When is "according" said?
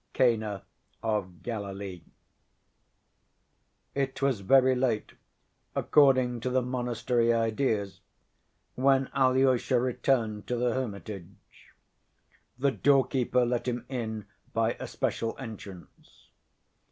5.75-6.39